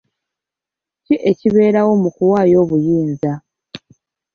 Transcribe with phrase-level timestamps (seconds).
[1.05, 3.31] Ki ekibeerawo mu kuwaayo obuyinza?